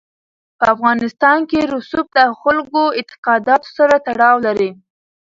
[0.57, 4.71] په افغانستان کې رسوب د خلکو اعتقاداتو سره تړاو لري.